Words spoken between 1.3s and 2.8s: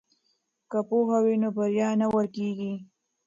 نو بریا نه ورکیږي.